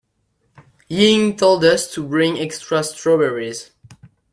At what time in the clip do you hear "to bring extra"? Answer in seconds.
1.93-2.83